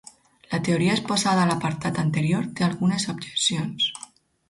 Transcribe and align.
La 0.53 0.59
teoria 0.67 0.95
exposada 0.99 1.43
a 1.45 1.51
l'apartat 1.51 2.01
anterior 2.07 2.51
té 2.57 2.69
algunes 2.71 3.09
objeccions. 3.17 3.91